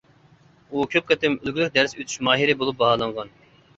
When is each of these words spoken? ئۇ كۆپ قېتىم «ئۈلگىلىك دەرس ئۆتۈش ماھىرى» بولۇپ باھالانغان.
ئۇ 0.77 0.85
كۆپ 0.95 1.11
قېتىم 1.11 1.35
«ئۈلگىلىك 1.43 1.75
دەرس 1.75 1.93
ئۆتۈش 1.99 2.21
ماھىرى» 2.29 2.57
بولۇپ 2.63 2.81
باھالانغان. 2.81 3.35